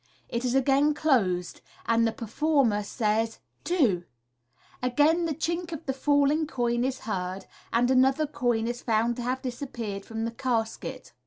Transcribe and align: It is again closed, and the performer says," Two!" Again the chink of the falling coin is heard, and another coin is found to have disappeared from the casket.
It 0.29 0.43
is 0.43 0.55
again 0.55 0.95
closed, 0.95 1.61
and 1.85 2.07
the 2.07 2.11
performer 2.11 2.81
says," 2.81 3.37
Two!" 3.63 4.05
Again 4.81 5.25
the 5.27 5.35
chink 5.35 5.71
of 5.71 5.85
the 5.85 5.93
falling 5.93 6.47
coin 6.47 6.83
is 6.83 7.01
heard, 7.01 7.45
and 7.71 7.91
another 7.91 8.25
coin 8.25 8.65
is 8.67 8.81
found 8.81 9.15
to 9.17 9.21
have 9.21 9.43
disappeared 9.43 10.03
from 10.03 10.25
the 10.25 10.31
casket. 10.31 11.13